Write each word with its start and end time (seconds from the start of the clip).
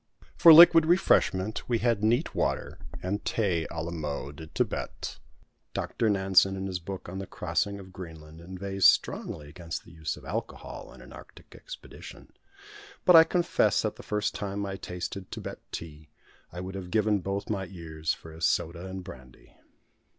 For 0.35 0.51
liquid 0.51 0.87
refreshment 0.87 1.69
we 1.69 1.77
had 1.77 2.03
neat 2.03 2.33
water, 2.33 2.79
and 3.03 3.23
thé 3.23 3.67
à 3.67 3.85
la 3.85 3.91
mode 3.91 4.35
de 4.37 4.47
Thibet. 4.47 5.19
Doctor 5.75 6.09
Nansen, 6.09 6.55
in 6.55 6.65
his 6.65 6.79
book 6.79 7.07
on 7.07 7.19
the 7.19 7.27
crossing 7.27 7.77
of 7.79 7.93
Greenland, 7.93 8.41
inveighs 8.41 8.87
strongly 8.87 9.47
against 9.47 9.85
the 9.85 9.91
use 9.91 10.17
of 10.17 10.25
alcohol 10.25 10.91
in 10.91 11.03
an 11.03 11.13
Arctic 11.13 11.53
expedition; 11.53 12.33
but 13.05 13.15
I 13.15 13.23
confess 13.23 13.83
that 13.83 13.95
the 13.97 14.01
first 14.01 14.33
time 14.33 14.65
I 14.65 14.75
tasted 14.75 15.29
Thibet 15.29 15.59
tea 15.71 16.09
I 16.51 16.61
would 16.61 16.73
have 16.73 16.89
given 16.89 17.19
both 17.19 17.47
my 17.51 17.67
ears 17.67 18.11
for 18.11 18.31
a 18.31 18.41
soda 18.41 18.87
and 18.87 19.03
brandy. 19.03 19.53